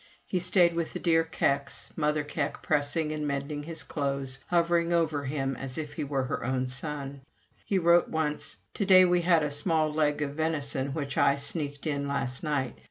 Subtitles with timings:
[0.25, 5.25] He stayed with the dear Kecks, Mother Keck pressing and mending his clothes, hovering over
[5.25, 7.21] him as if he were her own son.
[7.63, 11.85] He wrote once: "To day we had a small leg of venison which I sneaked
[11.85, 12.79] in last night.